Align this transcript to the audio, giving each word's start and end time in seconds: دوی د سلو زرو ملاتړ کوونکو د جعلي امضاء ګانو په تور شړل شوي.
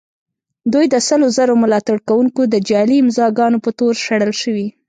دوی 0.73 0.85
د 0.89 0.95
سلو 1.07 1.27
زرو 1.37 1.53
ملاتړ 1.63 1.97
کوونکو 2.09 2.41
د 2.47 2.55
جعلي 2.69 2.97
امضاء 3.03 3.29
ګانو 3.39 3.57
په 3.65 3.69
تور 3.79 3.93
شړل 4.05 4.33
شوي. 4.41 4.67